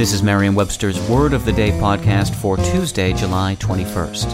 This 0.00 0.14
is 0.14 0.22
Merriam 0.22 0.54
Webster's 0.54 0.98
Word 1.10 1.34
of 1.34 1.44
the 1.44 1.52
Day 1.52 1.72
podcast 1.72 2.34
for 2.34 2.56
Tuesday, 2.56 3.12
July 3.12 3.54
21st. 3.60 4.30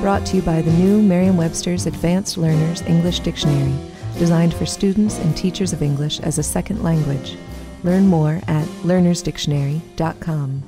Brought 0.00 0.24
to 0.26 0.36
you 0.36 0.42
by 0.42 0.62
the 0.62 0.70
new 0.74 1.02
Merriam 1.02 1.36
Webster's 1.36 1.86
Advanced 1.86 2.38
Learners 2.38 2.82
English 2.82 3.18
Dictionary, 3.18 3.74
designed 4.16 4.54
for 4.54 4.64
students 4.64 5.18
and 5.18 5.36
teachers 5.36 5.72
of 5.72 5.82
English 5.82 6.20
as 6.20 6.38
a 6.38 6.42
second 6.44 6.84
language. 6.84 7.36
Learn 7.82 8.06
more 8.06 8.40
at 8.46 8.64
learnersdictionary.com. 8.84 10.62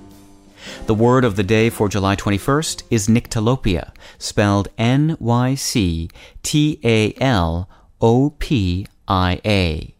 The 0.87 0.95
word 0.97 1.25
of 1.25 1.37
the 1.37 1.45
day 1.45 1.71
for 1.71 1.89
July 1.89 2.17
21st 2.17 2.83
is 2.91 3.07
nyctalopia, 3.07 3.93
spelled 4.19 4.67
N 4.77 5.17
Y 5.21 5.55
C 5.55 6.11
T 6.43 6.81
A 6.83 7.15
L 7.21 7.71
O 8.01 8.31
P 8.31 8.89
I 9.07 9.41
A. 9.47 9.92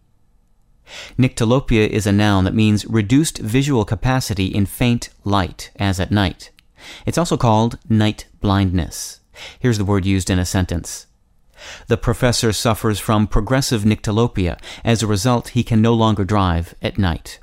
Nyctalopia 1.17 1.87
is 1.87 2.05
a 2.05 2.11
noun 2.11 2.43
that 2.43 2.53
means 2.53 2.85
reduced 2.85 3.37
visual 3.37 3.85
capacity 3.85 4.47
in 4.47 4.65
faint 4.65 5.09
light, 5.23 5.71
as 5.77 5.99
at 5.99 6.11
night. 6.11 6.51
It's 7.05 7.17
also 7.17 7.37
called 7.37 7.79
night 7.89 8.25
blindness. 8.41 9.19
Here's 9.59 9.77
the 9.77 9.85
word 9.85 10.05
used 10.05 10.29
in 10.29 10.39
a 10.39 10.45
sentence. 10.45 11.07
The 11.87 11.97
professor 11.97 12.51
suffers 12.51 12.99
from 12.99 13.27
progressive 13.27 13.83
nyctalopia. 13.83 14.59
As 14.83 15.01
a 15.01 15.07
result, 15.07 15.49
he 15.49 15.63
can 15.63 15.81
no 15.81 15.93
longer 15.93 16.25
drive 16.25 16.75
at 16.81 16.97
night. 16.97 17.39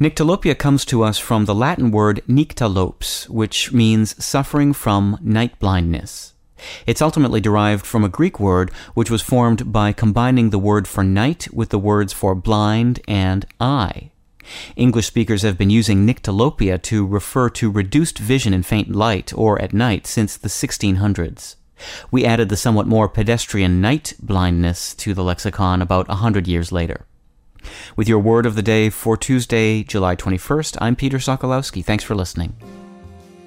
Nyctalopia 0.00 0.56
comes 0.56 0.84
to 0.86 1.02
us 1.02 1.18
from 1.18 1.44
the 1.44 1.54
Latin 1.54 1.90
word 1.90 2.22
nyctalops, 2.28 3.28
which 3.28 3.72
means 3.72 4.22
suffering 4.24 4.72
from 4.72 5.18
night 5.20 5.58
blindness. 5.58 6.32
It's 6.86 7.02
ultimately 7.02 7.40
derived 7.40 7.86
from 7.86 8.04
a 8.04 8.08
Greek 8.08 8.40
word 8.40 8.70
which 8.94 9.10
was 9.10 9.22
formed 9.22 9.72
by 9.72 9.92
combining 9.92 10.50
the 10.50 10.58
word 10.58 10.88
for 10.88 11.04
night 11.04 11.48
with 11.52 11.70
the 11.70 11.78
words 11.78 12.12
for 12.12 12.34
blind 12.34 13.00
and 13.06 13.46
eye. 13.60 14.10
English 14.76 15.06
speakers 15.06 15.42
have 15.42 15.58
been 15.58 15.70
using 15.70 16.06
nyctalopia 16.06 16.80
to 16.82 17.06
refer 17.06 17.48
to 17.50 17.70
reduced 17.70 18.18
vision 18.18 18.54
in 18.54 18.62
faint 18.62 18.94
light 18.94 19.32
or 19.36 19.60
at 19.60 19.72
night 19.72 20.06
since 20.06 20.36
the 20.36 20.48
1600s. 20.48 21.56
We 22.10 22.24
added 22.24 22.48
the 22.48 22.56
somewhat 22.56 22.86
more 22.86 23.08
pedestrian 23.08 23.80
night 23.80 24.14
blindness 24.20 24.94
to 24.96 25.14
the 25.14 25.24
lexicon 25.24 25.82
about 25.82 26.08
a 26.08 26.16
hundred 26.16 26.46
years 26.46 26.72
later. 26.72 27.06
With 27.96 28.08
your 28.08 28.20
word 28.20 28.46
of 28.46 28.54
the 28.54 28.62
day 28.62 28.90
for 28.90 29.16
Tuesday, 29.16 29.82
July 29.82 30.16
21st, 30.16 30.78
I'm 30.80 30.96
Peter 30.96 31.18
Sokolowski. 31.18 31.84
Thanks 31.84 32.04
for 32.04 32.14
listening. 32.14 32.54